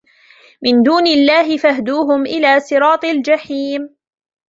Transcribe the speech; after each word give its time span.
مِنْ 0.63 0.83
دُونِ 0.83 1.07
اللَّهِ 1.07 1.57
فَاهْدُوهُمْ 1.57 2.21
إِلَى 2.25 2.59
صِرَاطِ 2.59 3.05
الْجَحِيمِ 3.05 3.95